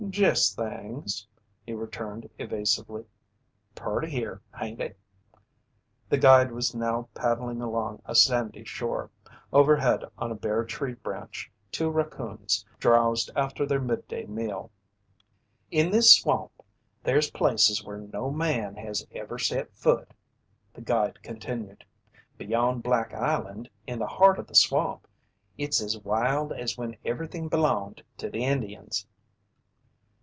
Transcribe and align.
"Jest 0.09 0.57
things," 0.57 1.25
he 1.65 1.73
returned 1.73 2.27
evasively. 2.39 3.05
"Purty 3.75 4.09
here, 4.09 4.41
hain't 4.53 4.81
it?" 4.81 4.97
The 6.09 6.17
guide 6.17 6.51
was 6.51 6.75
now 6.75 7.07
paddling 7.13 7.61
along 7.61 8.01
a 8.05 8.13
sandy 8.15 8.65
shore. 8.65 9.09
Overhead 9.53 10.03
on 10.17 10.29
a 10.31 10.35
bare 10.35 10.65
tree 10.65 10.95
branch, 10.95 11.49
two 11.71 11.89
racoons 11.89 12.65
drowsed 12.79 13.29
after 13.37 13.65
their 13.65 13.79
midday 13.79 14.25
meal. 14.25 14.69
"In 15.69 15.91
this 15.91 16.13
swamp 16.15 16.51
there's 17.03 17.31
places 17.31 17.81
where 17.83 17.99
no 17.99 18.31
man 18.31 18.75
has 18.77 19.05
ever 19.13 19.37
set 19.39 19.71
foot," 19.73 20.13
the 20.73 20.81
guide 20.81 21.21
continued. 21.23 21.85
"Beyond 22.39 22.81
Black 22.83 23.13
Island, 23.13 23.69
in 23.87 23.99
the 23.99 24.07
heart 24.07 24.39
o' 24.39 24.43
the 24.43 24.55
swamp, 24.55 25.07
it's 25.59 25.79
as 25.79 25.97
wild 25.99 26.51
as 26.51 26.75
when 26.77 26.97
everything 27.05 27.47
belonged 27.47 28.03
to 28.17 28.29
the 28.29 28.43
Indians." 28.43 29.05